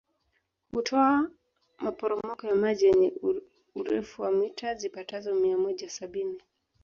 [0.73, 1.31] Hutoa
[1.79, 3.13] maporomoko ya maji yenye
[3.75, 6.41] urefu wa mita zipatazo mia moja sabini